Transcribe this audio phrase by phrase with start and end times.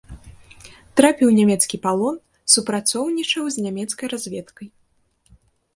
[1.01, 2.17] Трапіў у нямецкі палон,
[2.55, 4.67] супрацоўнічаў з нямецкай разведкай.